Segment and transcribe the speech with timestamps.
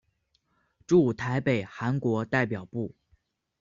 [0.87, 2.95] 驻台北韩国代表部。